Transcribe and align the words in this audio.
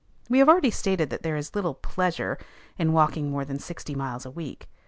We 0.29 0.39
have 0.39 0.49
already 0.49 0.71
stated 0.71 1.11
that 1.11 1.21
there 1.21 1.35
is 1.35 1.53
little 1.53 1.75
pleasure 1.75 2.39
in 2.79 2.91
walking 2.91 3.29
more 3.29 3.45
than 3.45 3.59
sixty 3.59 3.93
miles 3.93 4.25
a 4.25 4.31
week. 4.31 4.67